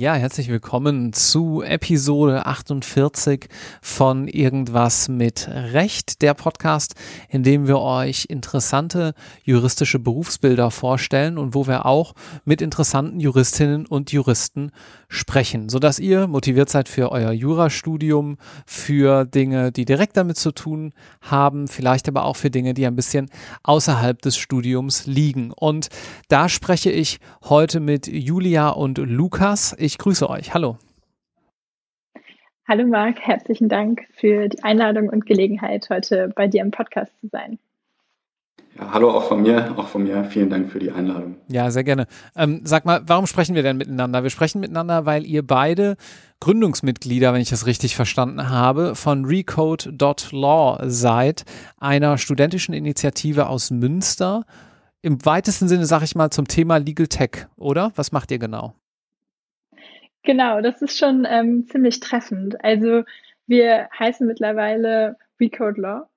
[0.02, 3.48] Ja, herzlich willkommen zu Episode 48
[3.84, 6.96] von Irgendwas mit Recht, der Podcast,
[7.30, 9.14] in dem wir euch interessante
[9.44, 14.72] juristische Berufsbilder vorstellen und wo wir auch mit interessanten Juristinnen und Juristen
[15.08, 20.94] sprechen, sodass ihr motiviert seid für euer Jurastudium, für Dinge, die direkt damit zu tun
[21.22, 23.30] haben, vielleicht aber auch für Dinge, die ein bisschen
[23.62, 25.52] außerhalb des Studiums liegen.
[25.52, 25.90] Und
[26.28, 29.76] da spreche ich heute mit Julia und Lukas.
[29.78, 30.54] Ich grüße euch.
[30.54, 30.78] Hallo.
[32.68, 37.28] Hallo Marc, herzlichen Dank für die Einladung und Gelegenheit, heute bei dir im Podcast zu
[37.28, 37.60] sein.
[38.78, 40.24] Ja, hallo auch von mir, auch von mir.
[40.24, 41.36] Vielen Dank für die Einladung.
[41.50, 42.08] Ja, sehr gerne.
[42.36, 44.24] Ähm, sag mal, warum sprechen wir denn miteinander?
[44.24, 45.98] Wir sprechen miteinander, weil ihr beide
[46.40, 51.44] Gründungsmitglieder, wenn ich das richtig verstanden habe, von Recode.law seid,
[51.78, 54.46] einer studentischen Initiative aus Münster.
[55.02, 57.92] Im weitesten Sinne, sage ich mal, zum Thema Legal Tech, oder?
[57.96, 58.76] Was macht ihr genau?
[60.24, 62.64] Genau, das ist schon ähm, ziemlich treffend.
[62.64, 63.04] Also
[63.48, 66.12] wir heißen mittlerweile Recode Law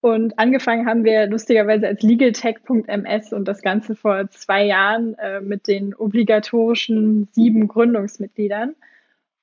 [0.00, 5.66] und angefangen haben wir lustigerweise als legaltech.ms und das Ganze vor zwei Jahren äh, mit
[5.66, 8.76] den obligatorischen sieben Gründungsmitgliedern.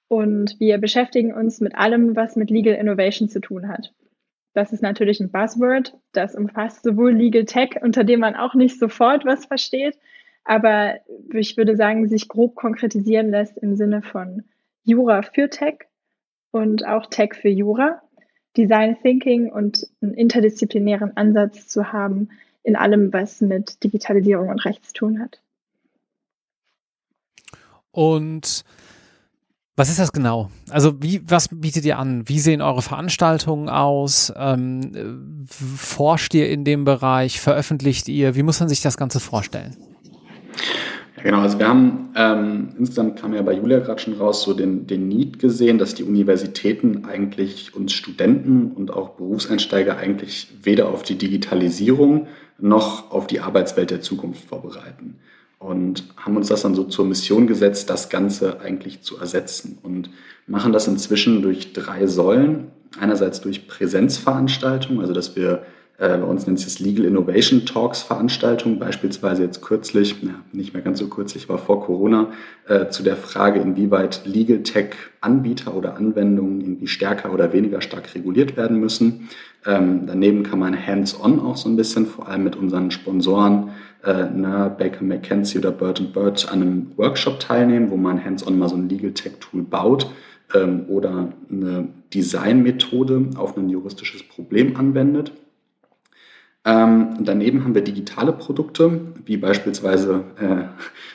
[0.08, 3.94] Und wir beschäftigen uns mit allem, was mit Legal Innovation zu tun hat.
[4.54, 5.98] Das ist natürlich ein Buzzword.
[6.14, 9.98] Das umfasst sowohl Legal Tech, unter dem man auch nicht sofort was versteht,
[10.46, 11.00] aber
[11.34, 14.44] ich würde sagen, sich grob konkretisieren lässt im Sinne von
[14.84, 15.80] Jura für Tech
[16.52, 18.02] und auch Tech für Jura.
[18.56, 22.30] Design Thinking und einen interdisziplinären Ansatz zu haben
[22.64, 25.42] in allem, was mit Digitalisierung und Recht zu tun hat.
[27.92, 28.64] Und
[29.76, 30.50] was ist das genau?
[30.70, 32.28] Also wie, was bietet ihr an?
[32.30, 34.32] Wie sehen eure Veranstaltungen aus?
[34.38, 37.42] Ähm, forscht ihr in dem Bereich?
[37.42, 38.36] Veröffentlicht ihr?
[38.36, 39.76] Wie muss man sich das Ganze vorstellen?
[41.26, 44.86] Genau, also wir haben ähm, insgesamt kam ja bei Julia gerade schon raus, so den,
[44.86, 51.02] den Need gesehen, dass die Universitäten eigentlich uns Studenten und auch Berufseinsteiger eigentlich weder auf
[51.02, 52.28] die Digitalisierung
[52.60, 55.16] noch auf die Arbeitswelt der Zukunft vorbereiten.
[55.58, 59.80] Und haben uns das dann so zur Mission gesetzt, das Ganze eigentlich zu ersetzen.
[59.82, 60.12] Und
[60.46, 62.68] machen das inzwischen durch drei Säulen.
[63.00, 65.64] Einerseits durch Präsenzveranstaltungen, also dass wir
[65.98, 70.84] bei uns nennt sich das Legal Innovation Talks Veranstaltung, beispielsweise jetzt kürzlich, na, nicht mehr
[70.84, 72.32] ganz so kürzlich, war vor Corona,
[72.68, 78.14] äh, zu der Frage, inwieweit Legal Tech Anbieter oder Anwendungen irgendwie stärker oder weniger stark
[78.14, 79.30] reguliert werden müssen.
[79.66, 83.70] Ähm, daneben kann man hands-on auch so ein bisschen, vor allem mit unseren Sponsoren,
[84.04, 88.70] äh, ne, Baker McKenzie oder Bird Bird an einem Workshop teilnehmen, wo man hands-on mal
[88.70, 90.12] so ein Legal Tech Tool baut
[90.54, 95.32] ähm, oder eine Designmethode auf ein juristisches Problem anwendet.
[96.68, 100.64] Ähm, daneben haben wir digitale Produkte, wie beispielsweise äh,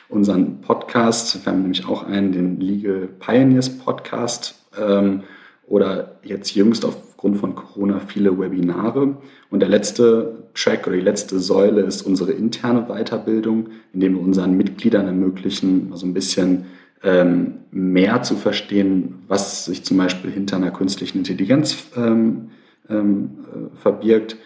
[0.07, 1.45] unseren Podcast.
[1.45, 5.23] Wir haben nämlich auch einen, den Legal Pioneers Podcast ähm,
[5.67, 9.17] oder jetzt jüngst aufgrund von Corona viele Webinare.
[9.49, 14.55] Und der letzte Track oder die letzte Säule ist unsere interne Weiterbildung, indem wir unseren
[14.55, 16.65] Mitgliedern ermöglichen, so also ein bisschen
[17.03, 22.51] ähm, mehr zu verstehen, was sich zum Beispiel hinter einer künstlichen Intelligenz ähm,
[22.89, 24.37] ähm, äh, verbirgt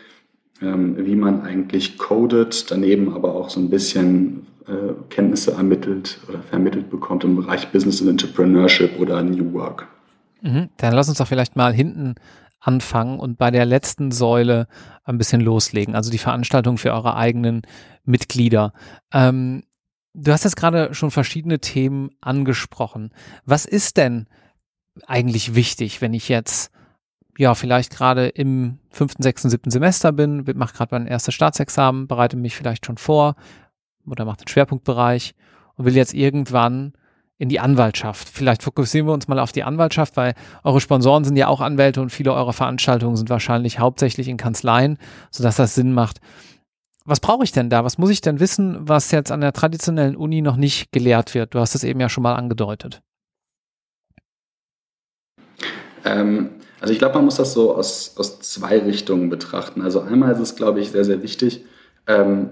[0.61, 6.89] wie man eigentlich codet, daneben aber auch so ein bisschen äh, Kenntnisse ermittelt oder vermittelt
[6.89, 9.87] bekommt im Bereich Business and Entrepreneurship oder New Work.
[10.41, 10.69] Mhm.
[10.77, 12.15] Dann lass uns doch vielleicht mal hinten
[12.59, 14.67] anfangen und bei der letzten Säule
[15.03, 17.61] ein bisschen loslegen, also die Veranstaltung für eure eigenen
[18.05, 18.73] Mitglieder.
[19.13, 19.63] Ähm,
[20.13, 23.11] du hast jetzt gerade schon verschiedene Themen angesprochen.
[23.45, 24.27] Was ist denn
[25.05, 26.71] eigentlich wichtig, wenn ich jetzt
[27.37, 32.37] ja, vielleicht gerade im fünften, sechsten, siebten Semester bin, mache gerade mein erstes Staatsexamen, bereite
[32.37, 33.35] mich vielleicht schon vor
[34.05, 35.35] oder mache den Schwerpunktbereich
[35.75, 36.93] und will jetzt irgendwann
[37.37, 38.29] in die Anwaltschaft.
[38.29, 42.01] Vielleicht fokussieren wir uns mal auf die Anwaltschaft, weil eure Sponsoren sind ja auch Anwälte
[42.01, 44.97] und viele eurer Veranstaltungen sind wahrscheinlich hauptsächlich in Kanzleien,
[45.31, 46.21] sodass das Sinn macht.
[47.03, 47.83] Was brauche ich denn da?
[47.83, 51.53] Was muss ich denn wissen, was jetzt an der traditionellen Uni noch nicht gelehrt wird?
[51.53, 53.01] Du hast es eben ja schon mal angedeutet.
[56.05, 56.49] Ähm,
[56.79, 59.81] also ich glaube, man muss das so aus, aus zwei Richtungen betrachten.
[59.81, 61.63] Also einmal ist es, glaube ich, sehr, sehr wichtig,
[62.07, 62.49] ähm,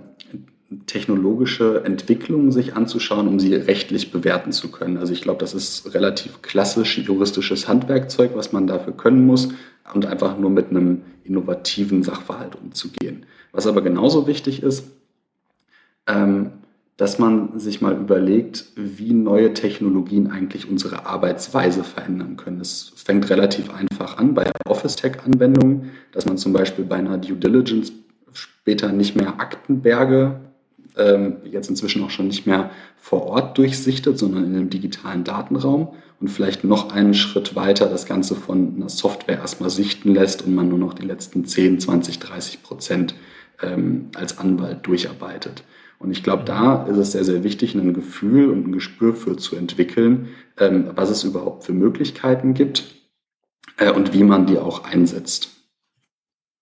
[0.88, 4.98] technologische Entwicklungen sich anzuschauen, um sie rechtlich bewerten zu können.
[4.98, 9.50] Also ich glaube, das ist relativ klassisch juristisches Handwerkzeug, was man dafür können muss
[9.94, 13.26] und einfach nur mit einem innovativen Sachverhalt umzugehen.
[13.52, 14.88] Was aber genauso wichtig ist,
[16.08, 16.52] ähm,
[16.98, 22.62] dass man sich mal überlegt, wie neue Technologien eigentlich unsere Arbeitsweise verändern können.
[22.62, 27.92] Es fängt relativ einfach an bei Office-Tech-Anwendungen, dass man zum Beispiel bei einer Due Diligence
[28.34, 30.40] später nicht mehr Aktenberge,
[30.96, 35.90] ähm, jetzt inzwischen auch schon nicht mehr vor Ort durchsichtet, sondern in einem digitalen Datenraum
[36.20, 40.54] und vielleicht noch einen Schritt weiter das Ganze von einer Software erstmal sichten lässt und
[40.54, 43.16] man nur noch die letzten 10, 20, 30 Prozent
[43.62, 45.64] ähm, als Anwalt durcharbeitet.
[46.00, 49.38] Und ich glaube, da ist es sehr, sehr wichtig, ein Gefühl und ein Gespür für
[49.38, 52.96] zu entwickeln, ähm, was es überhaupt für Möglichkeiten gibt
[53.78, 55.50] äh, und wie man die auch einsetzt.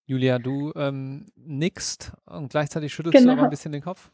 [0.05, 3.33] Julia, du ähm, nickst und gleichzeitig schüttelst genau.
[3.33, 4.11] du aber ein bisschen den Kopf.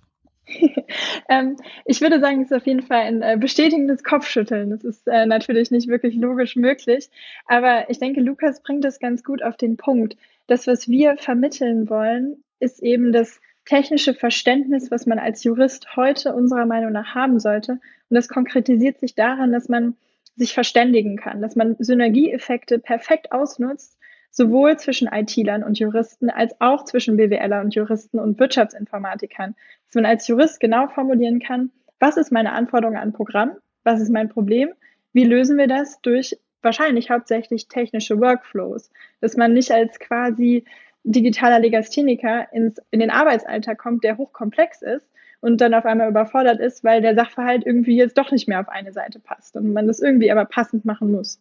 [1.29, 4.69] ähm, ich würde sagen, es ist auf jeden Fall ein äh, bestätigendes Kopfschütteln.
[4.69, 7.09] Das ist äh, natürlich nicht wirklich logisch möglich.
[7.47, 10.15] Aber ich denke, Lukas bringt das ganz gut auf den Punkt.
[10.47, 16.33] Das, was wir vermitteln wollen, ist eben das technische Verständnis, was man als Jurist heute
[16.33, 17.73] unserer Meinung nach haben sollte.
[17.73, 19.95] Und das konkretisiert sich daran, dass man
[20.35, 23.97] sich verständigen kann, dass man Synergieeffekte perfekt ausnutzt,
[24.31, 29.55] sowohl zwischen IT-Lern und Juristen als auch zwischen BWLer und Juristen und Wirtschaftsinformatikern.
[29.85, 34.11] Dass man als Jurist genau formulieren kann, was ist meine Anforderung an Programm, was ist
[34.11, 34.69] mein Problem,
[35.11, 38.91] wie lösen wir das durch wahrscheinlich hauptsächlich technische Workflows,
[39.21, 40.65] dass man nicht als quasi
[41.12, 45.07] digitaler Legastheniker ins, in den Arbeitsalltag kommt, der hochkomplex ist
[45.39, 48.69] und dann auf einmal überfordert ist, weil der Sachverhalt irgendwie jetzt doch nicht mehr auf
[48.69, 51.39] eine Seite passt und man das irgendwie aber passend machen muss.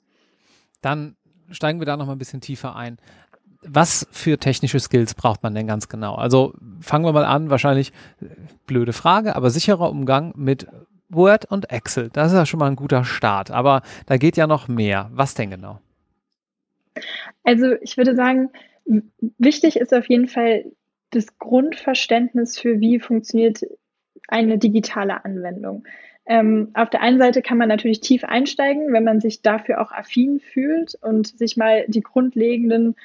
[0.82, 1.16] Dann
[1.50, 2.98] steigen wir da noch mal ein bisschen tiefer ein.
[3.62, 6.14] Was für technische Skills braucht man denn ganz genau?
[6.14, 8.26] Also fangen wir mal an, wahrscheinlich äh,
[8.66, 10.68] blöde Frage, aber sicherer Umgang mit
[11.08, 12.10] Word und Excel.
[12.12, 15.10] Das ist ja schon mal ein guter Start, aber da geht ja noch mehr.
[15.12, 15.80] Was denn genau?
[17.42, 18.50] Also ich würde sagen,
[19.38, 20.64] Wichtig ist auf jeden Fall
[21.10, 23.60] das Grundverständnis für, wie funktioniert
[24.28, 25.84] eine digitale Anwendung.
[26.26, 29.92] Ähm, auf der einen Seite kann man natürlich tief einsteigen, wenn man sich dafür auch
[29.92, 32.96] affin fühlt und sich mal die grundlegenden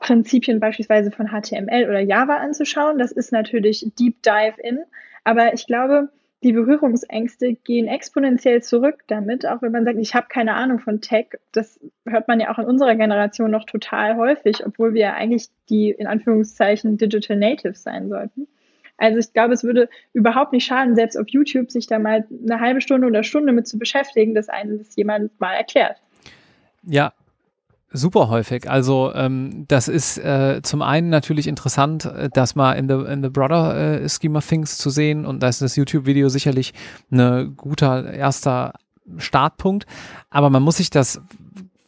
[0.00, 2.98] Prinzipien beispielsweise von HTML oder Java anzuschauen.
[2.98, 4.80] Das ist natürlich Deep Dive in.
[5.24, 6.08] Aber ich glaube,
[6.44, 11.00] die Berührungsängste gehen exponentiell zurück damit, auch wenn man sagt, ich habe keine Ahnung von
[11.00, 11.30] Tech.
[11.52, 15.48] Das hört man ja auch in unserer Generation noch total häufig, obwohl wir ja eigentlich
[15.68, 18.46] die in Anführungszeichen Digital Natives sein sollten.
[18.98, 22.60] Also ich glaube, es würde überhaupt nicht schaden, selbst auf YouTube sich da mal eine
[22.60, 26.00] halbe Stunde oder Stunde mit zu beschäftigen, dass einem das jemand mal erklärt.
[26.82, 27.12] Ja,
[27.90, 28.68] Super häufig.
[28.68, 33.22] Also ähm, das ist äh, zum einen natürlich interessant, äh, das mal in the, in
[33.22, 36.74] the broader äh, scheme of things zu sehen und da ist das YouTube-Video sicherlich
[37.10, 38.74] ein guter erster
[39.16, 39.86] Startpunkt.
[40.28, 41.22] Aber man muss sich das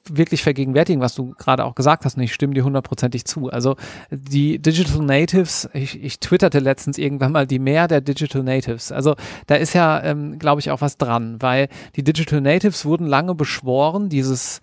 [0.08, 3.50] wirklich vergegenwärtigen, was du gerade auch gesagt hast und ich stimme dir hundertprozentig zu.
[3.50, 3.76] Also
[4.10, 8.90] die Digital Natives, ich, ich twitterte letztens irgendwann mal die Mehr der Digital Natives.
[8.90, 13.06] Also da ist ja, ähm, glaube ich, auch was dran, weil die Digital Natives wurden
[13.06, 14.60] lange beschworen, dieses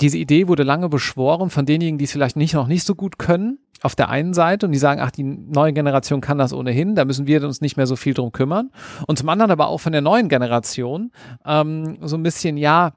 [0.00, 3.18] diese Idee wurde lange beschworen von denjenigen, die es vielleicht nicht noch nicht so gut
[3.18, 6.94] können, auf der einen Seite und die sagen, ach, die neue Generation kann das ohnehin,
[6.94, 8.70] da müssen wir uns nicht mehr so viel drum kümmern.
[9.06, 11.12] Und zum anderen aber auch von der neuen Generation
[11.46, 12.92] ähm, so ein bisschen, ja,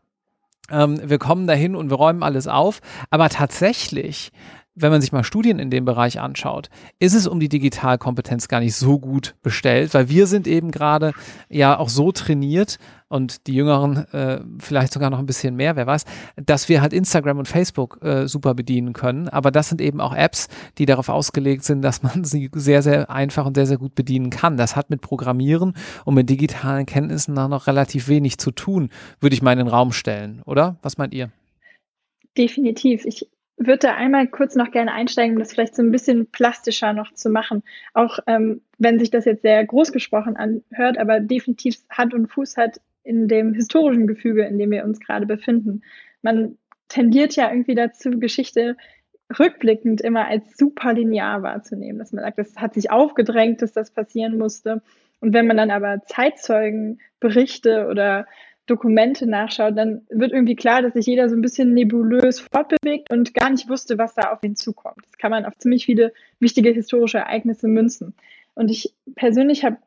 [0.69, 2.79] ähm, wir kommen dahin und wir räumen alles auf.
[3.09, 4.31] Aber tatsächlich
[4.75, 8.59] wenn man sich mal Studien in dem Bereich anschaut, ist es um die Digitalkompetenz gar
[8.59, 11.13] nicht so gut bestellt, weil wir sind eben gerade
[11.49, 15.85] ja auch so trainiert und die Jüngeren äh, vielleicht sogar noch ein bisschen mehr, wer
[15.85, 16.05] weiß,
[16.37, 19.29] dass wir halt Instagram und Facebook äh, super bedienen können.
[19.29, 20.47] Aber das sind eben auch Apps,
[20.79, 24.31] die darauf ausgelegt sind, dass man sie sehr, sehr einfach und sehr, sehr gut bedienen
[24.31, 24.57] kann.
[24.57, 25.73] Das hat mit Programmieren
[26.05, 29.91] und mit digitalen Kenntnissen noch relativ wenig zu tun, würde ich mal in den Raum
[29.91, 30.77] stellen, oder?
[30.81, 31.29] Was meint ihr?
[32.35, 33.05] Definitiv.
[33.05, 36.93] Ich würde da einmal kurz noch gerne einsteigen, um das vielleicht so ein bisschen plastischer
[36.93, 37.63] noch zu machen.
[37.93, 42.57] Auch ähm, wenn sich das jetzt sehr groß gesprochen anhört, aber definitiv Hand und Fuß
[42.57, 45.83] hat in dem historischen Gefüge, in dem wir uns gerade befinden.
[46.21, 46.57] Man
[46.87, 48.77] tendiert ja irgendwie dazu, Geschichte
[49.39, 53.91] rückblickend immer als super linear wahrzunehmen, dass man sagt, das hat sich aufgedrängt, dass das
[53.91, 54.81] passieren musste.
[55.19, 58.27] Und wenn man dann aber Zeitzeugenberichte oder
[58.65, 63.33] Dokumente nachschaut, dann wird irgendwie klar, dass sich jeder so ein bisschen nebulös fortbewegt und
[63.33, 65.05] gar nicht wusste, was da auf ihn zukommt.
[65.05, 68.13] Das kann man auf ziemlich viele wichtige historische Ereignisse münzen.
[68.55, 69.77] Und ich persönlich habe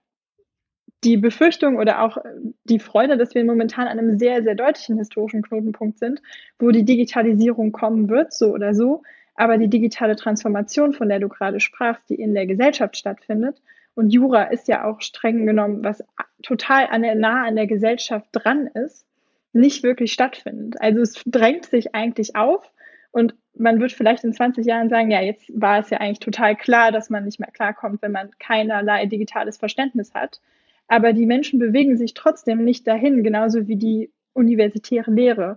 [1.05, 2.19] die Befürchtung oder auch
[2.65, 6.21] die Freude, dass wir momentan an einem sehr, sehr deutlichen historischen Knotenpunkt sind,
[6.59, 9.03] wo die Digitalisierung kommen wird, so oder so,
[9.35, 13.61] aber die digitale Transformation, von der du gerade sprachst, die in der Gesellschaft stattfindet,
[13.97, 16.05] und Jura ist ja auch streng genommen, was
[16.43, 19.07] total an der, nah an der Gesellschaft dran ist,
[19.55, 20.79] nicht wirklich stattfindet.
[20.81, 22.71] Also es drängt sich eigentlich auf
[23.11, 26.57] und man wird vielleicht in 20 Jahren sagen, ja, jetzt war es ja eigentlich total
[26.57, 30.43] klar, dass man nicht mehr klarkommt, wenn man keinerlei digitales Verständnis hat.
[30.89, 35.57] Aber die Menschen bewegen sich trotzdem nicht dahin, genauso wie die universitäre Lehre.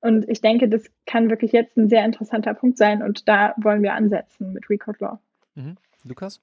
[0.00, 3.82] Und ich denke, das kann wirklich jetzt ein sehr interessanter Punkt sein und da wollen
[3.82, 5.18] wir ansetzen mit Record Law.
[5.56, 5.76] Mhm.
[6.04, 6.40] Lukas?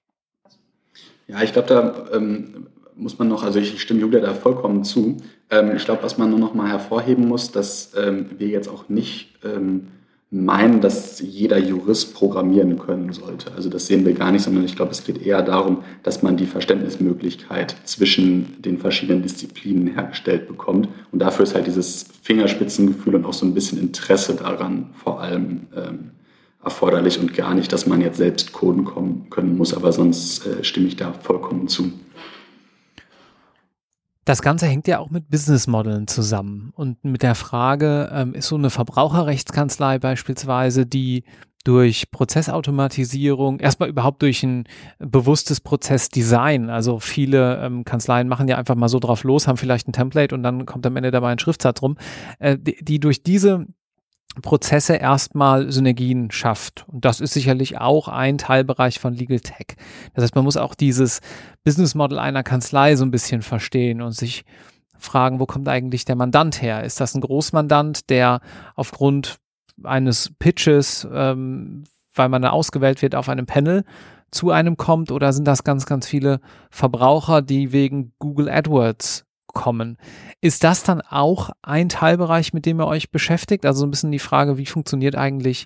[1.28, 5.18] Ja, ich glaube, da ähm, muss man noch, also ich stimme Julia da vollkommen zu.
[5.50, 8.90] Ähm, ich glaube, was man nur noch mal hervorheben muss, dass ähm, wir jetzt auch
[8.90, 9.88] nicht ähm,
[10.30, 13.54] meinen, dass jeder Jurist programmieren können sollte.
[13.54, 16.36] Also das sehen wir gar nicht, sondern ich glaube, es geht eher darum, dass man
[16.36, 20.90] die Verständnismöglichkeit zwischen den verschiedenen Disziplinen hergestellt bekommt.
[21.12, 25.68] Und dafür ist halt dieses Fingerspitzengefühl und auch so ein bisschen Interesse daran vor allem
[25.76, 26.12] ähm,
[26.68, 30.64] erforderlich und gar nicht, dass man jetzt selbst coden kommen, können muss, aber sonst äh,
[30.64, 31.94] stimme ich da vollkommen zu.
[34.26, 38.58] Das Ganze hängt ja auch mit Businessmodellen zusammen und mit der Frage, ähm, ist so
[38.58, 41.24] eine Verbraucherrechtskanzlei beispielsweise, die
[41.64, 44.66] durch Prozessautomatisierung, erstmal überhaupt durch ein
[45.00, 46.70] bewusstes Prozessdesign.
[46.70, 50.36] Also viele ähm, Kanzleien machen ja einfach mal so drauf los, haben vielleicht ein Template
[50.36, 51.98] und dann kommt am Ende dabei ein Schriftsatz rum,
[52.40, 53.66] äh, die, die durch diese
[54.42, 56.86] Prozesse erstmal Synergien schafft.
[56.88, 59.76] Und das ist sicherlich auch ein Teilbereich von Legal Tech.
[60.14, 61.22] Das heißt, man muss auch dieses
[61.64, 64.46] Business Model einer Kanzlei so ein bisschen verstehen und sich
[65.00, 66.84] fragen, wo kommt eigentlich der Mandant her?
[66.84, 68.42] Ist das ein Großmandant, der
[68.76, 69.38] aufgrund
[69.84, 73.84] eines Pitches, ähm, weil man da ausgewählt wird auf einem Panel,
[74.32, 79.27] zu einem kommt oder sind das ganz, ganz viele Verbraucher, die wegen Google AdWords
[79.58, 79.98] kommen.
[80.40, 83.66] Ist das dann auch ein Teilbereich, mit dem ihr euch beschäftigt?
[83.66, 85.66] Also so ein bisschen die Frage, wie funktioniert eigentlich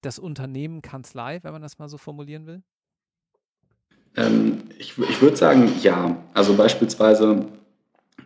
[0.00, 2.62] das Unternehmen Kanzlei, wenn man das mal so formulieren will?
[4.16, 6.16] Ähm, ich, ich würde sagen, ja.
[6.34, 7.46] Also beispielsweise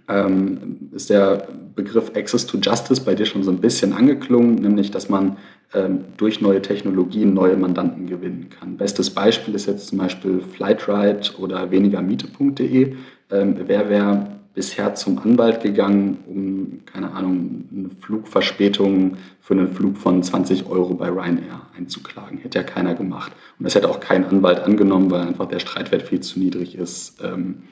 [0.09, 4.91] ähm, ist der Begriff Access to Justice bei dir schon so ein bisschen angeklungen, nämlich
[4.91, 5.39] dass man
[5.75, 8.77] ähm, durch neue Technologien neue Mandanten gewinnen kann.
[8.77, 12.97] Bestes Beispiel ist jetzt zum Beispiel Flightride oder wenigermiete.de.
[13.31, 19.97] Ähm, wer wäre bisher zum Anwalt gegangen, um, keine Ahnung, eine Flugverspätung für einen Flug
[19.97, 22.39] von 20 Euro bei Ryanair einzuklagen.
[22.39, 23.33] Hätte ja keiner gemacht.
[23.59, 27.23] Und das hätte auch kein Anwalt angenommen, weil einfach der Streitwert viel zu niedrig ist,
[27.23, 27.63] ähm,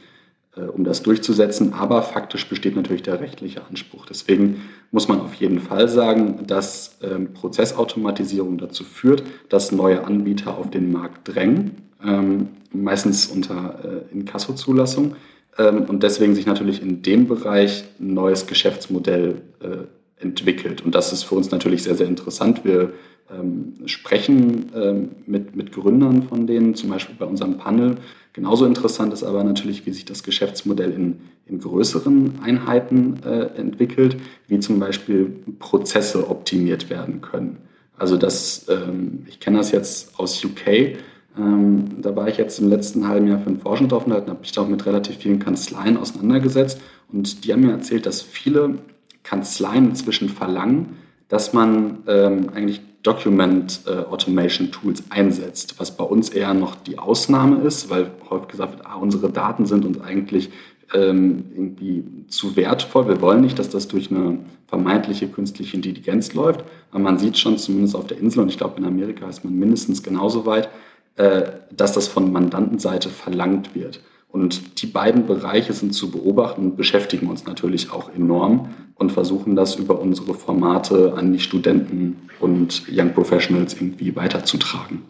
[0.56, 1.75] äh, um das durchzusetzen.
[1.75, 4.06] Aber faktisch besteht natürlich der rechtliche Anspruch.
[4.06, 10.56] Deswegen muss man auf jeden Fall sagen, dass ähm, Prozessautomatisierung dazu führt, dass neue Anbieter
[10.56, 11.72] auf den Markt drängen,
[12.02, 15.16] ähm, meistens unter äh, Inkasso-Zulassung ähm,
[15.59, 20.83] und deswegen sich natürlich in dem Bereich ein neues Geschäftsmodell äh, entwickelt.
[20.83, 22.64] Und das ist für uns natürlich sehr, sehr interessant.
[22.64, 22.92] Wir
[23.30, 27.97] ähm, sprechen ähm, mit, mit Gründern von denen, zum Beispiel bei unserem Panel.
[28.33, 34.16] Genauso interessant ist aber natürlich, wie sich das Geschäftsmodell in, in größeren Einheiten äh, entwickelt,
[34.47, 37.59] wie zum Beispiel Prozesse optimiert werden können.
[37.97, 40.97] Also das, ähm, ich kenne das jetzt aus UK,
[41.38, 44.52] ähm, da war ich jetzt im letzten halben Jahr für einen Forschungsaufenthalt und habe mich
[44.52, 46.80] da auch mit relativ vielen Kanzleien auseinandergesetzt.
[47.12, 48.76] Und die haben mir erzählt, dass viele
[49.22, 50.96] Kanzleien inzwischen verlangen,
[51.28, 56.99] dass man ähm, eigentlich Document äh, Automation Tools einsetzt, was bei uns eher noch die
[56.99, 60.50] Ausnahme ist, weil häufig gesagt wird, ah, unsere Daten sind uns eigentlich
[60.92, 63.08] ähm, irgendwie zu wertvoll.
[63.08, 66.64] Wir wollen nicht, dass das durch eine vermeintliche künstliche Intelligenz läuft.
[66.90, 69.54] Aber man sieht schon zumindest auf der Insel, und ich glaube in Amerika ist man
[69.54, 70.68] mindestens genauso weit,
[71.76, 74.00] dass das von Mandantenseite verlangt wird.
[74.28, 79.56] Und die beiden Bereiche sind zu beobachten und beschäftigen uns natürlich auch enorm und versuchen
[79.56, 85.02] das über unsere Formate an die Studenten und Young Professionals irgendwie weiterzutragen.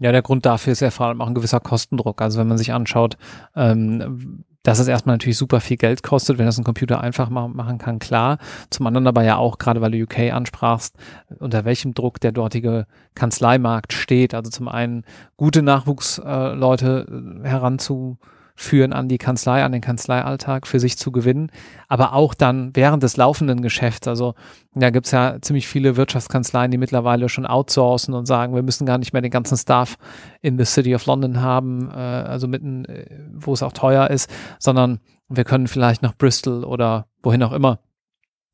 [0.00, 2.20] Ja, der Grund dafür ist ja vor allem auch ein gewisser Kostendruck.
[2.20, 3.16] Also wenn man sich anschaut,
[3.56, 7.48] ähm, dass es erstmal natürlich super viel Geld kostet, wenn das ein Computer einfach ma
[7.48, 8.36] machen kann, klar.
[8.68, 10.94] Zum anderen aber ja auch, gerade weil du UK ansprachst,
[11.38, 14.34] unter welchem Druck der dortige Kanzleimarkt steht.
[14.34, 15.04] Also zum einen
[15.38, 17.06] gute Nachwuchsleute
[17.42, 18.18] äh, heranzu
[18.58, 21.52] führen an die Kanzlei, an den Kanzleialltag für sich zu gewinnen,
[21.86, 24.08] aber auch dann während des laufenden Geschäfts.
[24.08, 24.34] Also
[24.74, 28.98] da gibt's ja ziemlich viele Wirtschaftskanzleien, die mittlerweile schon outsourcen und sagen, wir müssen gar
[28.98, 29.96] nicht mehr den ganzen Staff
[30.42, 34.28] in the City of London haben, äh, also mitten, äh, wo es auch teuer ist,
[34.58, 34.98] sondern
[35.28, 37.78] wir können vielleicht nach Bristol oder wohin auch immer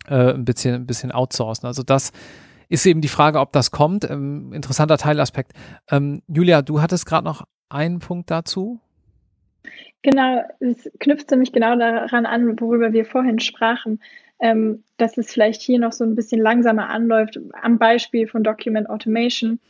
[0.07, 1.67] äh, ein bisschen, ein bisschen outsourcen.
[1.67, 2.13] Also das
[2.69, 4.09] ist eben die Frage, ob das kommt.
[4.11, 5.53] Ähm, interessanter Teilaspekt.
[5.91, 8.81] Ähm, Julia, du hattest gerade noch einen Punkt dazu.
[10.05, 14.03] Genau, es knüpft nämlich genau daran an, worüber wir vorhin sprachen,
[14.39, 18.91] ähm, dass es vielleicht hier noch so ein bisschen langsamer anläuft, am Beispiel von Document
[18.91, 19.61] Automation,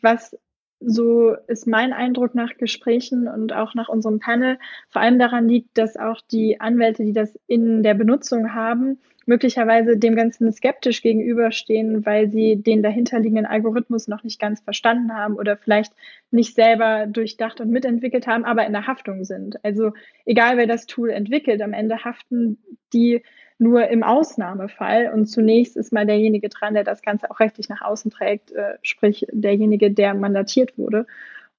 [0.00, 0.34] was
[0.80, 4.58] so ist mein Eindruck nach Gesprächen und auch nach unserem Panel,
[4.88, 9.96] vor allem daran liegt, dass auch die Anwälte, die das in der Benutzung haben, möglicherweise
[9.96, 15.56] dem Ganzen skeptisch gegenüberstehen, weil sie den dahinterliegenden Algorithmus noch nicht ganz verstanden haben oder
[15.56, 15.92] vielleicht
[16.30, 19.62] nicht selber durchdacht und mitentwickelt haben, aber in der Haftung sind.
[19.64, 19.92] Also
[20.24, 22.58] egal wer das Tool entwickelt, am Ende haften
[22.92, 23.22] die
[23.58, 27.80] nur im Ausnahmefall und zunächst ist mal derjenige dran, der das Ganze auch rechtlich nach
[27.80, 31.06] außen trägt, äh, sprich derjenige, der mandatiert wurde.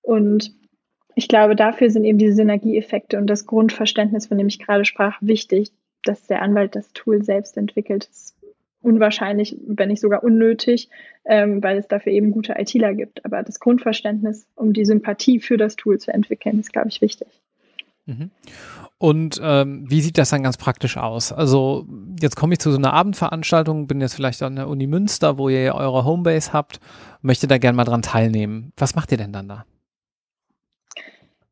[0.02, 0.54] Und
[1.16, 5.18] ich glaube, dafür sind eben diese Synergieeffekte und das Grundverständnis, von dem ich gerade sprach,
[5.22, 5.72] wichtig,
[6.04, 8.06] dass der Anwalt das Tool selbst entwickelt.
[8.12, 8.36] Ist
[8.82, 10.90] unwahrscheinlich, wenn nicht sogar unnötig,
[11.26, 13.26] ähm, weil es dafür eben gute ITler gibt.
[13.26, 17.28] Aber das Grundverständnis, um die Sympathie für das Tool zu entwickeln, ist, glaube ich, wichtig.
[18.06, 18.32] Mhm.
[18.98, 21.32] Und ähm, wie sieht das dann ganz praktisch aus?
[21.32, 21.86] Also
[22.22, 25.50] jetzt komme ich zu so einer Abendveranstaltung, bin jetzt vielleicht an der Uni Münster, wo
[25.50, 26.80] ihr eure Homebase habt,
[27.22, 28.72] möchte da gerne mal dran teilnehmen.
[28.78, 29.66] Was macht ihr denn dann da?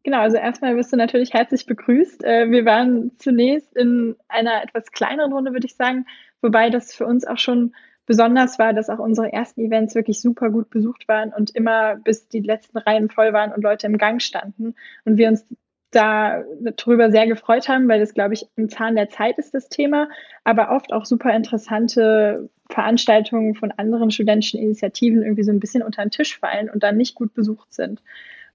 [0.03, 2.24] Genau, also erstmal wirst du natürlich herzlich begrüßt.
[2.24, 6.05] Äh, wir waren zunächst in einer etwas kleineren Runde, würde ich sagen,
[6.41, 7.75] wobei das für uns auch schon
[8.08, 12.27] besonders war, dass auch unsere ersten Events wirklich super gut besucht waren und immer bis
[12.27, 14.74] die letzten Reihen voll waren und Leute im Gang standen
[15.05, 15.46] und wir uns
[15.91, 19.70] da darüber sehr gefreut haben, weil das, glaube ich, im Zahn der Zeit ist das
[19.70, 20.10] Thema,
[20.43, 26.01] aber oft auch super interessante Veranstaltungen von anderen studentischen Initiativen irgendwie so ein bisschen unter
[26.01, 28.01] den Tisch fallen und dann nicht gut besucht sind.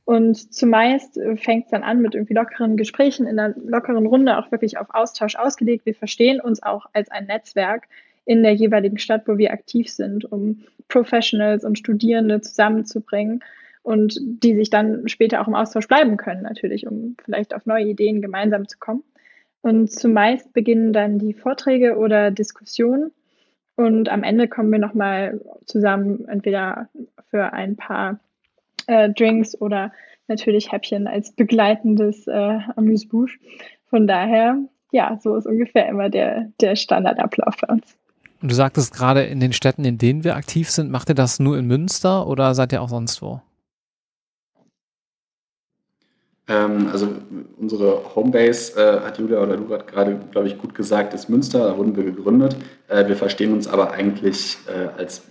[0.06, 4.38] Und zumeist äh, fängt es dann an mit irgendwie lockeren Gesprächen in einer lockeren Runde,
[4.38, 5.84] auch wirklich auf Austausch ausgelegt.
[5.84, 7.88] Wir verstehen uns auch als ein Netzwerk
[8.24, 13.42] in der jeweiligen Stadt, wo wir aktiv sind, um Professionals und Studierende zusammenzubringen
[13.82, 17.86] und die sich dann später auch im Austausch bleiben können, natürlich, um vielleicht auf neue
[17.86, 19.02] Ideen gemeinsam zu kommen.
[19.60, 23.10] Und zumeist beginnen dann die Vorträge oder Diskussionen.
[23.74, 26.88] Und am Ende kommen wir nochmal zusammen, entweder
[27.28, 28.20] für ein paar
[28.86, 29.92] äh, Drinks oder
[30.28, 33.38] natürlich Häppchen als begleitendes äh, Amuse-Bouche.
[33.88, 34.58] Von daher,
[34.92, 37.96] ja, so ist ungefähr immer der, der Standardablauf bei uns.
[38.42, 41.38] Und du sagtest gerade in den Städten, in denen wir aktiv sind, macht ihr das
[41.38, 43.40] nur in Münster oder seid ihr auch sonst wo?
[46.48, 47.08] Ähm, also
[47.58, 51.76] unsere Homebase, äh, hat Julia oder du gerade, glaube ich, gut gesagt, ist Münster, da
[51.76, 52.56] wurden wir gegründet.
[52.88, 55.22] Äh, wir verstehen uns aber eigentlich äh, als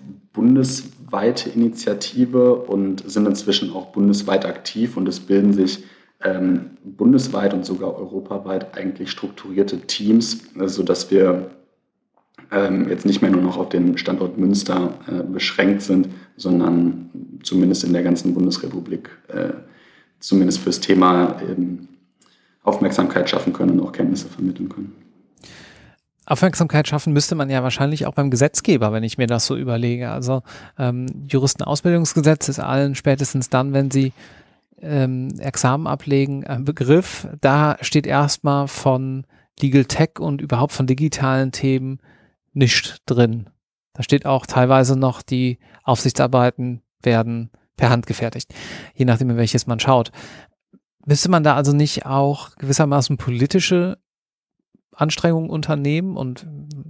[1.05, 5.83] bundesweite Initiative und sind inzwischen auch bundesweit aktiv und es bilden sich
[6.23, 11.51] ähm, bundesweit und sogar europaweit eigentlich strukturierte Teams, sodass wir
[12.51, 17.09] ähm, jetzt nicht mehr nur noch auf den Standort Münster äh, beschränkt sind, sondern
[17.43, 19.53] zumindest in der ganzen Bundesrepublik äh,
[20.19, 21.87] zumindest fürs Thema ähm,
[22.63, 25.04] Aufmerksamkeit schaffen können und auch Kenntnisse vermitteln können.
[26.25, 30.09] Aufmerksamkeit schaffen müsste man ja wahrscheinlich auch beim Gesetzgeber, wenn ich mir das so überlege.
[30.09, 30.41] Also
[30.77, 34.13] ähm, Juristenausbildungsgesetz ist allen spätestens dann, wenn sie
[34.81, 37.27] ähm, Examen ablegen, ein Begriff.
[37.41, 39.25] Da steht erstmal von
[39.59, 41.99] Legal Tech und überhaupt von digitalen Themen
[42.53, 43.49] nicht drin.
[43.93, 48.53] Da steht auch teilweise noch, die Aufsichtsarbeiten werden per Hand gefertigt,
[48.93, 50.11] je nachdem, in welches man schaut.
[51.05, 53.97] Müsste man da also nicht auch gewissermaßen politische
[54.95, 56.45] Anstrengungen unternehmen und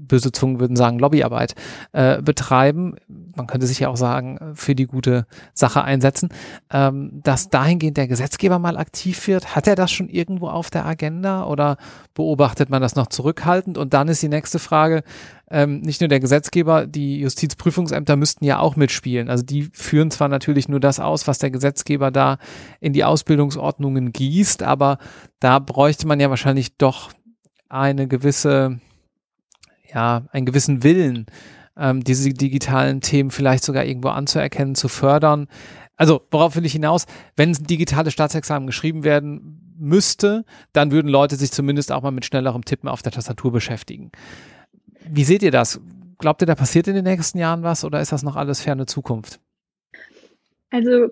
[0.07, 1.55] böse Zungen würden sagen Lobbyarbeit
[1.91, 2.95] äh, betreiben.
[3.35, 6.29] Man könnte sich ja auch sagen, für die gute Sache einsetzen,
[6.71, 9.55] ähm, dass dahingehend der Gesetzgeber mal aktiv wird.
[9.55, 11.77] Hat er das schon irgendwo auf der Agenda oder
[12.13, 13.77] beobachtet man das noch zurückhaltend?
[13.77, 15.03] Und dann ist die nächste Frage,
[15.49, 19.29] ähm, nicht nur der Gesetzgeber, die Justizprüfungsämter müssten ja auch mitspielen.
[19.29, 22.37] Also die führen zwar natürlich nur das aus, was der Gesetzgeber da
[22.79, 24.97] in die Ausbildungsordnungen gießt, aber
[25.39, 27.11] da bräuchte man ja wahrscheinlich doch
[27.69, 28.79] eine gewisse,
[29.93, 31.25] ja, einen gewissen Willen,
[31.77, 35.47] ähm, diese digitalen Themen vielleicht sogar irgendwo anzuerkennen, zu fördern.
[35.97, 37.05] Also, worauf will ich hinaus?
[37.35, 42.65] Wenn digitale Staatsexamen geschrieben werden müsste, dann würden Leute sich zumindest auch mal mit schnellerem
[42.65, 44.11] Tippen auf der Tastatur beschäftigen.
[45.07, 45.79] Wie seht ihr das?
[46.17, 48.85] Glaubt ihr, da passiert in den nächsten Jahren was oder ist das noch alles ferne
[48.85, 49.39] Zukunft?
[50.69, 51.09] Also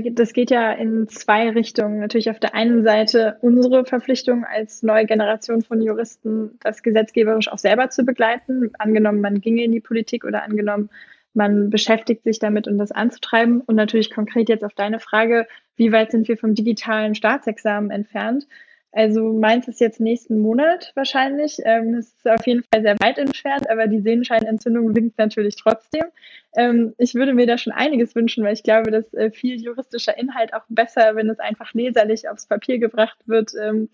[0.00, 2.00] das geht ja in zwei Richtungen.
[2.00, 7.58] Natürlich auf der einen Seite unsere Verpflichtung als neue Generation von Juristen, das gesetzgeberisch auch
[7.58, 8.70] selber zu begleiten.
[8.78, 10.90] Angenommen, man ginge in die Politik oder angenommen,
[11.34, 13.60] man beschäftigt sich damit, um das anzutreiben.
[13.60, 18.46] Und natürlich konkret jetzt auf deine Frage, wie weit sind wir vom digitalen Staatsexamen entfernt?
[18.96, 21.58] Also meins ist jetzt nächsten Monat wahrscheinlich.
[21.64, 26.04] Ähm, es ist auf jeden Fall sehr weit entfernt, aber die Sehenscheinentzündung winkt natürlich trotzdem.
[26.56, 30.16] Ähm, ich würde mir da schon einiges wünschen, weil ich glaube, dass äh, viel juristischer
[30.16, 33.88] Inhalt auch besser, wenn es einfach leserlich aufs Papier gebracht wird, ähm,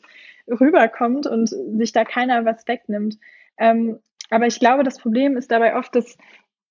[0.47, 3.17] rüberkommt und sich da keiner was wegnimmt.
[3.57, 6.19] Ähm, aber ich glaube, das Problem ist dabei oft, dass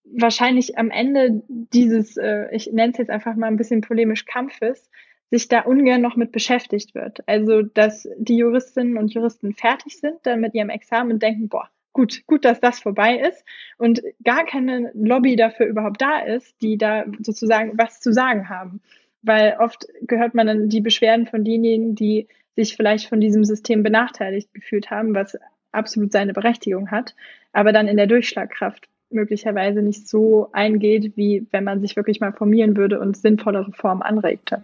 [0.04, 4.92] wahrscheinlich am Ende dieses, äh, ich nenne es jetzt einfach mal ein bisschen polemisch Kampfes,
[5.32, 7.20] sich da ungern noch mit beschäftigt wird.
[7.28, 11.70] Also, dass die Juristinnen und Juristen fertig sind dann mit ihrem Examen und denken, boah,
[11.94, 13.44] gut, gut, dass das vorbei ist
[13.78, 18.82] und gar keine Lobby dafür überhaupt da ist, die da sozusagen was zu sagen haben.
[19.22, 23.84] Weil oft gehört man dann die Beschwerden von denjenigen, die sich vielleicht von diesem System
[23.84, 25.38] benachteiligt gefühlt haben, was
[25.72, 27.16] absolut seine Berechtigung hat,
[27.54, 32.34] aber dann in der Durchschlagkraft möglicherweise nicht so eingeht, wie wenn man sich wirklich mal
[32.34, 34.64] formieren würde und sinnvolle Reformen anregte.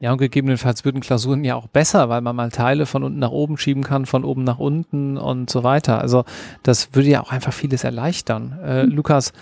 [0.00, 3.32] Ja, und gegebenenfalls würden Klausuren ja auch besser, weil man mal Teile von unten nach
[3.32, 6.00] oben schieben kann, von oben nach unten und so weiter.
[6.00, 6.24] Also
[6.62, 8.58] das würde ja auch einfach vieles erleichtern.
[8.62, 8.92] Äh, mhm.
[8.92, 9.32] Lukas,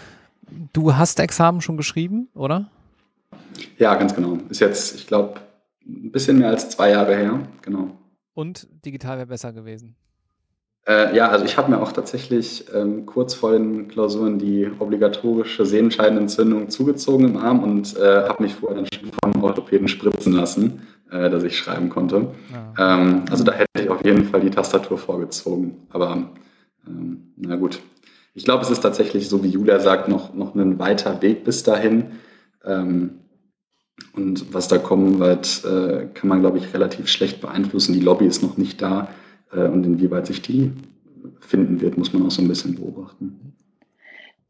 [0.73, 2.71] du hast Examen schon geschrieben, oder?
[3.79, 4.39] Ja, ganz genau.
[4.49, 5.41] Ist jetzt, ich glaube,
[5.87, 7.91] ein bisschen mehr als zwei Jahre her, genau.
[8.33, 9.95] Und digital wäre besser gewesen.
[10.87, 15.67] Äh, ja, also ich habe mir auch tatsächlich ähm, kurz vor den Klausuren die obligatorische
[15.67, 20.87] Sehenscheidenentzündung zugezogen im Arm und äh, habe mich vorher dann schon vom Orthopäden spritzen lassen,
[21.11, 22.29] äh, dass ich schreiben konnte.
[22.53, 22.95] Ja.
[22.95, 25.89] Ähm, also da hätte ich auf jeden Fall die Tastatur vorgezogen.
[25.91, 26.31] Aber
[26.87, 27.81] ähm, na gut.
[28.35, 31.65] Ich glaube, es ist tatsächlich, so wie Julia sagt, noch, noch ein weiter Weg bis
[31.65, 32.13] dahin.
[32.65, 33.21] Ähm,
[34.15, 37.95] und was da kommen wird, äh, kann man, glaube ich, relativ schlecht beeinflussen.
[37.95, 39.09] Die Lobby ist noch nicht da.
[39.53, 40.73] Äh, und inwieweit sich die
[41.41, 43.55] finden wird, muss man auch so ein bisschen beobachten.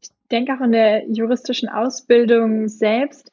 [0.01, 3.31] Ich denke auch in der juristischen Ausbildung selbst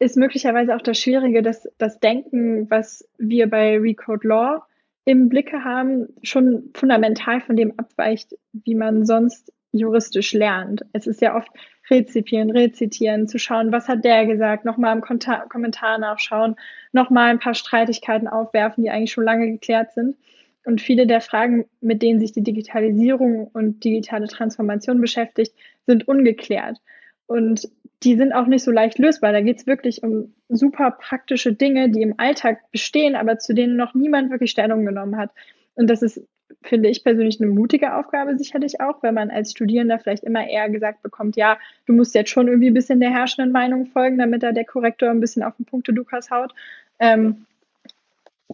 [0.00, 4.66] ist möglicherweise auch das Schwierige, dass das Denken, was wir bei Recode Law
[5.04, 10.84] im Blicke haben, schon fundamental von dem abweicht, wie man sonst juristisch lernt.
[10.92, 11.48] Es ist ja oft
[11.90, 16.56] rezipieren, rezitieren, zu schauen, was hat der gesagt, nochmal im Kommentar nachschauen,
[16.92, 20.16] nochmal ein paar Streitigkeiten aufwerfen, die eigentlich schon lange geklärt sind.
[20.64, 25.54] Und viele der Fragen, mit denen sich die Digitalisierung und digitale Transformation beschäftigt,
[25.86, 26.78] sind ungeklärt.
[27.26, 27.68] Und
[28.02, 29.32] die sind auch nicht so leicht lösbar.
[29.32, 33.76] Da geht es wirklich um super praktische Dinge, die im Alltag bestehen, aber zu denen
[33.76, 35.30] noch niemand wirklich Stellung genommen hat.
[35.74, 36.26] Und das ist,
[36.62, 40.68] finde ich persönlich, eine mutige Aufgabe sicherlich auch, wenn man als Studierender vielleicht immer eher
[40.70, 44.42] gesagt bekommt, ja, du musst jetzt schon irgendwie ein bisschen der herrschenden Meinung folgen, damit
[44.42, 46.54] da der Korrektor ein bisschen auf den Punkte Lukas haut.
[46.98, 47.46] Ähm,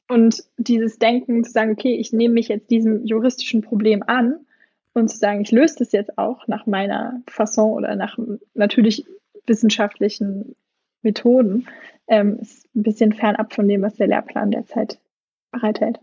[0.09, 4.37] und dieses Denken zu sagen, okay, ich nehme mich jetzt diesem juristischen Problem an
[4.93, 8.19] und zu sagen, ich löse das jetzt auch nach meiner Fasson oder nach
[8.55, 9.05] natürlich
[9.47, 10.57] wissenschaftlichen
[11.03, 11.67] Methoden,
[12.09, 14.99] ähm, ist ein bisschen fernab von dem, was der Lehrplan derzeit
[15.51, 15.99] bereithält.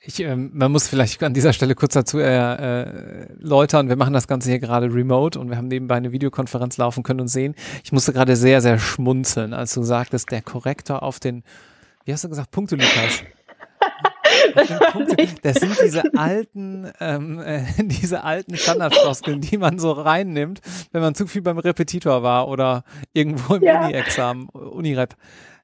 [0.00, 4.28] Ich, ähm, man muss vielleicht an dieser Stelle kurz dazu erläutern, äh, wir machen das
[4.28, 7.54] Ganze hier gerade remote und wir haben nebenbei eine Videokonferenz laufen können und sehen.
[7.82, 11.42] Ich musste gerade sehr, sehr schmunzeln, als du sagtest, der Korrektor auf den,
[12.08, 13.22] wie hast du gesagt, Punkte, Lukas?
[15.42, 21.14] das sind diese alten, ähm, äh, diese alten Standardfloskeln, die man so reinnimmt, wenn man
[21.14, 23.84] zu viel beim Repetitor war oder irgendwo im ja.
[23.84, 25.16] Uni-Examen, Unirep.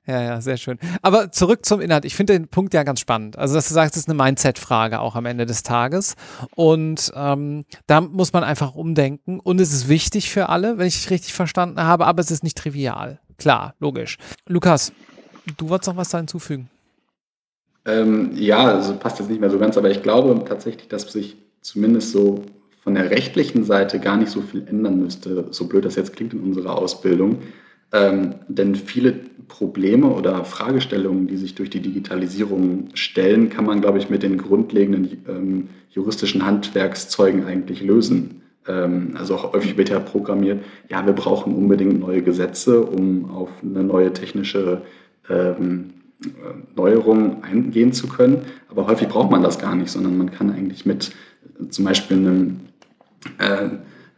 [0.07, 0.79] Ja, ja, sehr schön.
[1.01, 2.05] Aber zurück zum Inhalt.
[2.05, 3.39] Ich finde den Punkt ja ganz spannend.
[3.39, 6.15] Also, dass du sagst, es ist eine Mindset-Frage auch am Ende des Tages.
[6.55, 9.41] Und ähm, da muss man einfach umdenken.
[9.41, 12.59] Und es ist wichtig für alle, wenn ich richtig verstanden habe, aber es ist nicht
[12.59, 13.19] trivial.
[13.39, 14.19] Klar, logisch.
[14.47, 14.93] Lukas,
[15.57, 16.69] du wolltest noch was da hinzufügen?
[17.87, 21.37] Ähm, ja, also passt jetzt nicht mehr so ganz, aber ich glaube tatsächlich, dass sich
[21.61, 22.45] zumindest so
[22.83, 26.35] von der rechtlichen Seite gar nicht so viel ändern müsste, so blöd das jetzt klingt
[26.35, 27.39] in unserer Ausbildung.
[27.93, 29.15] Ähm, denn viele
[29.49, 34.37] Probleme oder Fragestellungen, die sich durch die Digitalisierung stellen, kann man, glaube ich, mit den
[34.37, 38.43] grundlegenden ähm, juristischen Handwerkszeugen eigentlich lösen.
[38.67, 43.51] Ähm, also auch häufig wird ja programmiert, ja, wir brauchen unbedingt neue Gesetze, um auf
[43.63, 44.83] eine neue technische
[45.29, 45.91] ähm,
[46.75, 48.43] Neuerungen eingehen zu können.
[48.69, 51.13] Aber häufig braucht man das gar nicht, sondern man kann eigentlich mit
[51.71, 52.61] zum Beispiel einem
[53.39, 53.69] äh,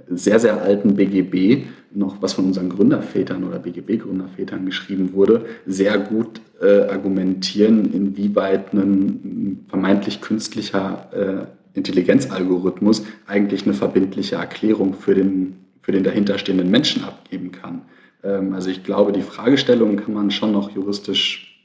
[0.09, 6.40] sehr, sehr alten BGB, noch was von unseren Gründervätern oder BGB-Gründervätern geschrieben wurde, sehr gut
[6.61, 15.92] äh, argumentieren, inwieweit ein vermeintlich künstlicher äh, Intelligenzalgorithmus eigentlich eine verbindliche Erklärung für den, für
[15.92, 17.83] den dahinterstehenden Menschen abgeben kann.
[18.27, 21.57] Ähm, also ich glaube, die Fragestellungen kann man schon noch juristisch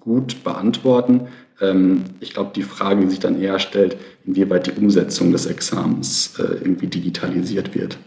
[0.00, 1.28] gut beantworten.
[1.60, 6.38] Ähm, ich glaube, die Frage, die sich dann eher stellt, inwieweit die Umsetzung des Examens
[6.38, 7.98] äh, irgendwie digitalisiert wird.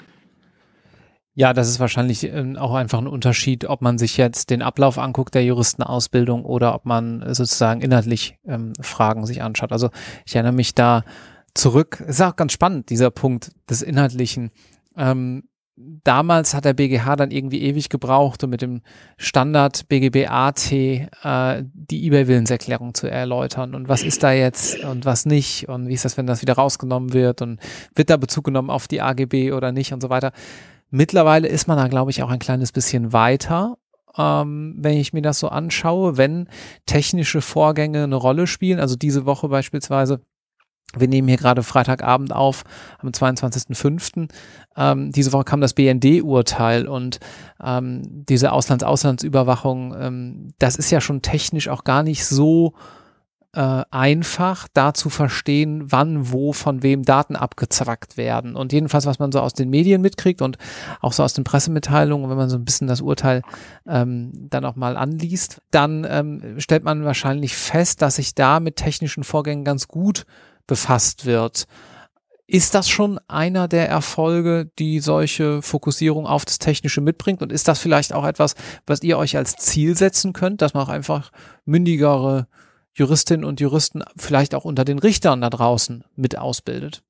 [1.37, 4.97] Ja, das ist wahrscheinlich ähm, auch einfach ein Unterschied, ob man sich jetzt den Ablauf
[4.97, 9.73] anguckt der Juristenausbildung oder ob man sozusagen inhaltlich ähm, Fragen sich anschaut.
[9.73, 9.89] Also
[10.25, 11.03] ich erinnere mich da
[11.53, 14.51] zurück, ist auch ganz spannend, dieser Punkt des Inhaltlichen.
[14.95, 15.43] Ähm,
[15.77, 18.81] damals hat der BGH dann irgendwie ewig gebraucht, um mit dem
[19.17, 23.75] Standard BGB AT äh, die eBay-Willenserklärung zu erläutern.
[23.75, 25.67] Und was ist da jetzt und was nicht?
[25.67, 27.41] Und wie ist das, wenn das wieder rausgenommen wird?
[27.41, 27.59] Und
[27.93, 30.31] wird da Bezug genommen auf die AGB oder nicht und so weiter?
[30.91, 33.77] Mittlerweile ist man da, glaube ich, auch ein kleines bisschen weiter.
[34.17, 36.47] Ähm, wenn ich mir das so anschaue, wenn
[36.85, 40.21] technische Vorgänge eine Rolle spielen, also diese Woche beispielsweise
[40.99, 42.63] wir nehmen hier gerade Freitagabend auf,
[42.99, 44.29] am 22.05.
[44.77, 47.19] Ähm, diese Woche kam das BND-Urteil und
[47.63, 52.73] ähm, diese Auslands-Auslandsüberwachung, ähm, das ist ja schon technisch auch gar nicht so
[53.55, 58.55] äh, einfach, da zu verstehen, wann, wo, von wem Daten abgezwackt werden.
[58.55, 60.57] Und jedenfalls, was man so aus den Medien mitkriegt und
[60.99, 63.43] auch so aus den Pressemitteilungen, wenn man so ein bisschen das Urteil
[63.87, 68.75] ähm, dann auch mal anliest, dann ähm, stellt man wahrscheinlich fest, dass sich da mit
[68.75, 70.25] technischen Vorgängen ganz gut
[70.67, 71.65] befasst wird.
[72.47, 77.41] Ist das schon einer der Erfolge, die solche Fokussierung auf das Technische mitbringt?
[77.41, 78.53] Und ist das vielleicht auch etwas,
[78.85, 81.31] was ihr euch als Ziel setzen könnt, dass man auch einfach
[81.65, 82.47] mündigere
[82.93, 87.03] Juristinnen und Juristen vielleicht auch unter den Richtern da draußen mit ausbildet?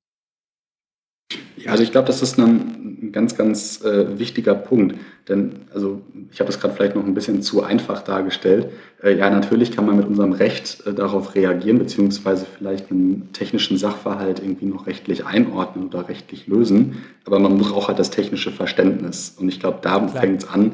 [1.56, 4.96] Ja, also ich glaube, das ist ein, ganz, ganz äh, wichtiger Punkt.
[5.26, 8.68] Denn, also ich habe es gerade vielleicht noch ein bisschen zu einfach dargestellt.
[9.02, 13.78] Äh, ja, natürlich kann man mit unserem Recht äh, darauf reagieren, beziehungsweise vielleicht einen technischen
[13.78, 17.04] Sachverhalt irgendwie noch rechtlich einordnen oder rechtlich lösen.
[17.24, 19.34] Aber man braucht halt das technische Verständnis.
[19.40, 20.72] Und ich glaube, da fängt es an,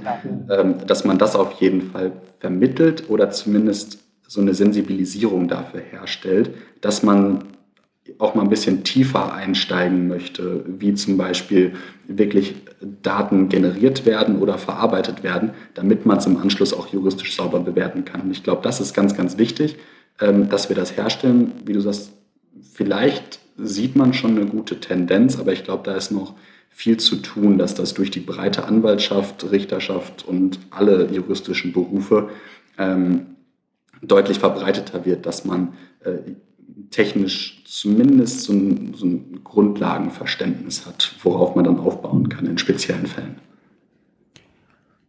[0.51, 6.51] ähm, dass man das auf jeden Fall vermittelt oder zumindest so eine Sensibilisierung dafür herstellt,
[6.81, 7.45] dass man
[8.19, 11.75] auch mal ein bisschen tiefer einsteigen möchte, wie zum Beispiel
[12.09, 12.57] wirklich
[13.03, 18.05] Daten generiert werden oder verarbeitet werden, damit man es im Anschluss auch juristisch sauber bewerten
[18.05, 18.23] kann.
[18.23, 19.77] Und ich glaube, das ist ganz, ganz wichtig,
[20.21, 21.53] ähm, dass wir das herstellen.
[21.65, 22.13] Wie du sagst,
[22.73, 26.35] vielleicht sieht man schon eine gute Tendenz, aber ich glaube, da ist noch
[26.71, 32.31] viel zu tun, dass das durch die breite Anwaltschaft, Richterschaft und alle juristischen Berufe
[32.79, 33.27] ähm,
[34.01, 36.33] deutlich verbreiteter wird, dass man äh,
[36.93, 43.07] technisch zumindest so ein, so ein Grundlagenverständnis hat, worauf man dann aufbauen kann in speziellen
[43.07, 43.37] Fällen.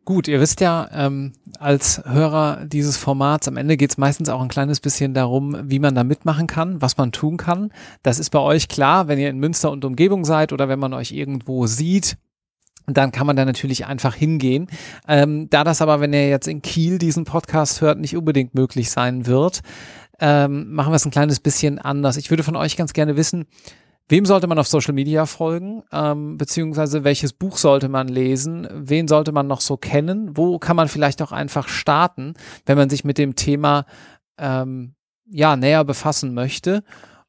[0.05, 4.41] Gut, ihr wisst ja, ähm, als Hörer dieses Formats, am Ende geht es meistens auch
[4.41, 7.71] ein kleines bisschen darum, wie man da mitmachen kann, was man tun kann.
[8.01, 10.93] Das ist bei euch klar, wenn ihr in Münster und Umgebung seid oder wenn man
[10.93, 12.17] euch irgendwo sieht,
[12.85, 14.67] dann kann man da natürlich einfach hingehen.
[15.07, 18.91] Ähm, da das aber, wenn ihr jetzt in Kiel diesen Podcast hört, nicht unbedingt möglich
[18.91, 19.61] sein wird,
[20.19, 22.17] ähm, machen wir es ein kleines bisschen anders.
[22.17, 23.45] Ich würde von euch ganz gerne wissen,
[24.09, 29.07] wem sollte man auf Social Media folgen, ähm, beziehungsweise welches Buch sollte man lesen, wen
[29.07, 32.33] sollte man noch so kennen, wo kann man vielleicht auch einfach starten,
[32.65, 33.85] wenn man sich mit dem Thema
[34.37, 34.95] ähm,
[35.25, 36.83] ja näher befassen möchte.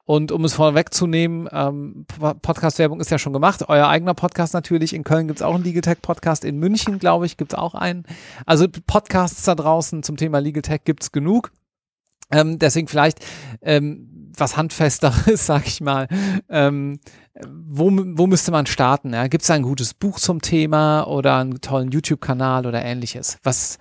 [0.06, 2.04] Und um es vorwegzunehmen, ähm,
[2.42, 3.66] Podcast-Werbung ist ja schon gemacht.
[3.68, 4.92] Euer eigener Podcast natürlich.
[4.92, 6.44] In Köln gibt es auch einen Legal Tech Podcast.
[6.44, 8.04] In München, glaube ich, gibt es auch einen.
[8.44, 11.52] Also Podcasts da draußen zum Thema Legal Tech gibt es genug.
[12.32, 13.24] Ähm, deswegen vielleicht
[13.62, 16.08] ähm, was handfesteres, sag ich mal.
[16.48, 16.98] Ähm,
[17.46, 19.12] wo, wo müsste man starten?
[19.12, 19.26] Ja?
[19.26, 23.38] Gibt es ein gutes Buch zum Thema oder einen tollen YouTube-Kanal oder ähnliches?
[23.42, 23.78] Was,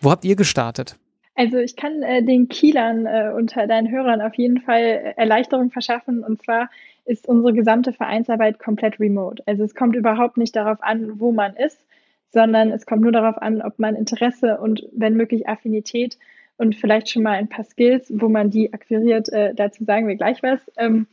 [0.00, 0.96] wo habt ihr gestartet?
[1.34, 6.22] Also ich kann äh, den Kielern äh, unter deinen Hörern auf jeden Fall Erleichterung verschaffen.
[6.22, 6.68] Und zwar
[7.06, 9.42] ist unsere gesamte Vereinsarbeit komplett remote.
[9.46, 11.78] Also es kommt überhaupt nicht darauf an, wo man ist,
[12.32, 16.18] sondern es kommt nur darauf an, ob man Interesse und wenn möglich Affinität
[16.60, 20.16] und vielleicht schon mal ein paar Skills, wo man die akquiriert, äh, dazu sagen wir
[20.16, 21.06] gleich was, ähm,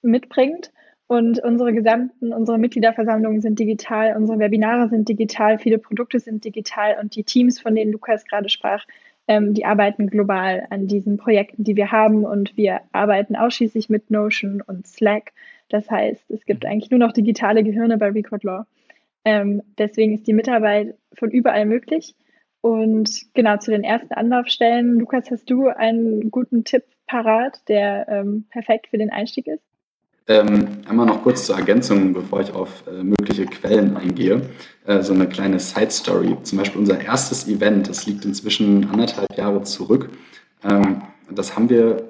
[0.00, 0.72] mitbringt.
[1.06, 6.96] Und unsere gesamten, unsere Mitgliederversammlungen sind digital, unsere Webinare sind digital, viele Produkte sind digital
[6.98, 8.86] und die Teams, von denen Lukas gerade sprach,
[9.28, 14.10] ähm, die arbeiten global an diesen Projekten, die wir haben und wir arbeiten ausschließlich mit
[14.10, 15.32] Notion und Slack.
[15.68, 18.66] Das heißt, es gibt eigentlich nur noch digitale Gehirne bei Record Law.
[19.26, 22.14] Ähm, deswegen ist die Mitarbeit von überall möglich.
[22.62, 24.98] Und genau zu den ersten Anlaufstellen.
[25.00, 29.62] Lukas, hast du einen guten Tipp parat, der ähm, perfekt für den Einstieg ist?
[30.28, 34.42] Ähm, einmal noch kurz zur Ergänzung, bevor ich auf äh, mögliche Quellen eingehe.
[34.86, 36.36] Äh, so eine kleine Side Story.
[36.44, 40.10] Zum Beispiel unser erstes Event, das liegt inzwischen anderthalb Jahre zurück.
[40.62, 42.04] Ähm, das haben wir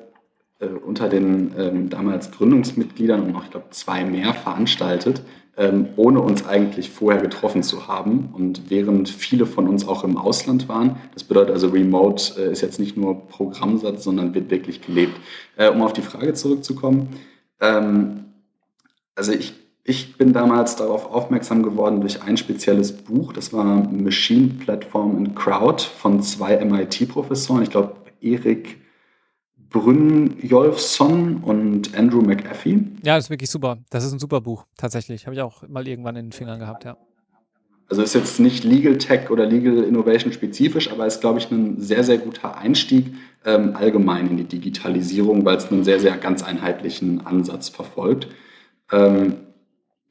[0.60, 5.22] äh, unter den ähm, damals Gründungsmitgliedern und noch, ich glaube, zwei mehr veranstaltet
[5.56, 8.30] ähm, ohne uns eigentlich vorher getroffen zu haben.
[8.32, 12.62] Und während viele von uns auch im Ausland waren, das bedeutet also Remote äh, ist
[12.62, 15.14] jetzt nicht nur Programmsatz, sondern wird wirklich gelebt.
[15.56, 17.08] Äh, um auf die Frage zurückzukommen,
[17.60, 18.24] ähm,
[19.14, 19.52] also ich,
[19.84, 25.36] ich bin damals darauf aufmerksam geworden durch ein spezielles Buch, das war Machine Platform and
[25.36, 28.81] Crowd von zwei MIT-Professoren, ich glaube Erik
[29.72, 32.78] Brynjolfsson und Andrew McAfee.
[33.02, 33.78] Ja, das ist wirklich super.
[33.90, 35.26] Das ist ein super Buch, tatsächlich.
[35.26, 36.96] Habe ich auch mal irgendwann in den Fingern gehabt, ja.
[37.88, 41.78] Also ist jetzt nicht Legal Tech oder Legal Innovation spezifisch, aber ist, glaube ich, ein
[41.78, 43.12] sehr, sehr guter Einstieg
[43.44, 48.28] ähm, allgemein in die Digitalisierung, weil es einen sehr, sehr ganz einheitlichen Ansatz verfolgt.
[48.90, 49.34] Ähm,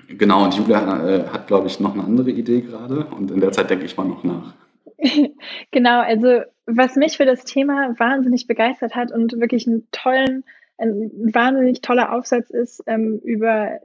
[0.08, 3.52] genau, und Julia äh, hat, glaube ich, noch eine andere Idee gerade und in der
[3.52, 4.54] Zeit denke ich mal noch nach.
[5.72, 10.44] genau, also was mich für das Thema wahnsinnig begeistert hat und wirklich einen tollen,
[10.78, 13.80] ein wahnsinnig toller Aufsatz ist ähm, über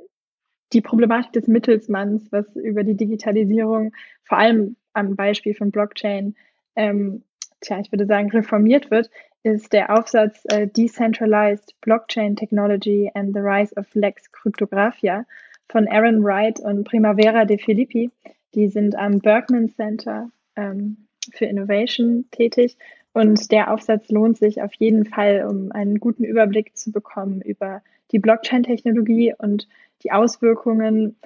[0.72, 3.92] die Problematik des Mittelsmanns, was über die Digitalisierung,
[4.24, 6.34] vor allem am Beispiel von Blockchain,
[6.74, 7.22] ähm,
[7.60, 9.10] tja, ich würde sagen, reformiert wird,
[9.42, 15.24] ist der Aufsatz äh, Decentralized Blockchain Technology and the Rise of Lex Cryptographia
[15.68, 18.10] von Aaron Wright und Primavera de Filippi.
[18.54, 22.76] Die sind am Berkman Center ähm, für Innovation tätig.
[23.12, 27.82] Und der Aufsatz lohnt sich auf jeden Fall, um einen guten Überblick zu bekommen über
[28.12, 29.68] die Blockchain-Technologie und
[30.02, 31.16] die Auswirkungen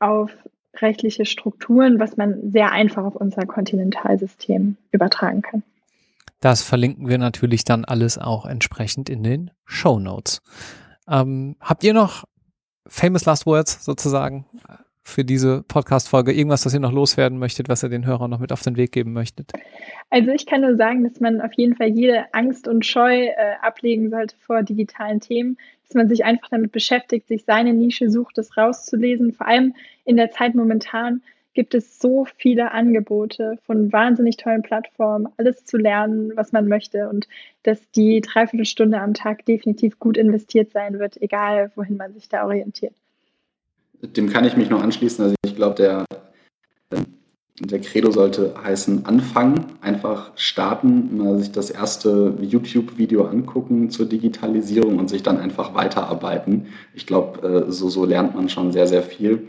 [0.00, 0.30] auf
[0.76, 5.62] rechtliche Strukturen, was man sehr einfach auf unser Kontinentalsystem übertragen kann.
[6.40, 10.42] Das verlinken wir natürlich dann alles auch entsprechend in den Show Notes.
[11.08, 12.24] Ähm, habt ihr noch
[12.86, 14.46] famous last words sozusagen
[15.04, 16.32] für diese Podcast-Folge?
[16.32, 18.92] Irgendwas, was ihr noch loswerden möchtet, was ihr den Hörern noch mit auf den Weg
[18.92, 19.52] geben möchtet?
[20.10, 23.34] Also ich kann nur sagen, dass man auf jeden Fall jede Angst und Scheu äh,
[23.60, 28.38] ablegen sollte vor digitalen Themen, dass man sich einfach damit beschäftigt, sich seine Nische sucht,
[28.38, 29.32] das rauszulesen.
[29.32, 35.28] Vor allem in der Zeit momentan gibt es so viele Angebote von wahnsinnig tollen Plattformen,
[35.36, 37.28] alles zu lernen, was man möchte und
[37.62, 42.44] dass die Dreiviertelstunde am Tag definitiv gut investiert sein wird, egal wohin man sich da
[42.44, 42.94] orientiert.
[44.04, 45.24] Dem kann ich mich noch anschließen.
[45.24, 46.04] Also ich glaube, der,
[47.60, 54.98] der Credo sollte heißen anfangen, einfach starten, mal sich das erste YouTube-Video angucken zur Digitalisierung
[54.98, 56.66] und sich dann einfach weiterarbeiten.
[56.94, 59.48] Ich glaube, äh, so, so lernt man schon sehr, sehr viel.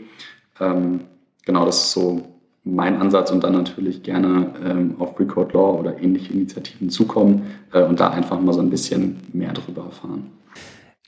[0.60, 1.00] Ähm,
[1.44, 2.22] genau, das ist so
[2.66, 7.82] mein Ansatz und dann natürlich gerne ähm, auf Record Law oder ähnliche Initiativen zukommen äh,
[7.82, 10.32] und da einfach mal so ein bisschen mehr drüber erfahren.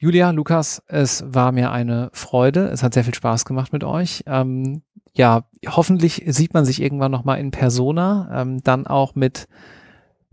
[0.01, 2.69] Julia, Lukas, es war mir eine Freude.
[2.69, 4.23] Es hat sehr viel Spaß gemacht mit euch.
[4.27, 4.83] Ähm,
[5.13, 9.49] ja, hoffentlich sieht man sich irgendwann nochmal in Persona, ähm, dann auch mit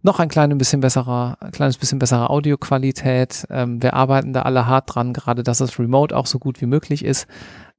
[0.04, 3.48] noch ein kleines bisschen besserer, ein kleines bisschen besserer Audioqualität.
[3.50, 6.68] Ähm, wir arbeiten da alle hart dran, gerade dass es remote auch so gut wie
[6.68, 7.26] möglich ist.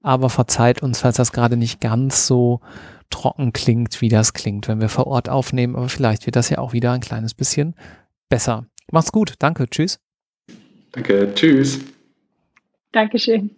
[0.03, 2.61] Aber verzeiht uns, falls das gerade nicht ganz so
[3.11, 5.77] trocken klingt, wie das klingt, wenn wir vor Ort aufnehmen.
[5.77, 7.77] Aber vielleicht wird das ja auch wieder ein kleines bisschen
[8.29, 8.67] besser.
[8.91, 9.35] Macht's gut.
[9.39, 9.69] Danke.
[9.71, 10.01] Tschüss.
[10.93, 11.81] Danke, tschüss.
[12.93, 13.51] Dankeschön.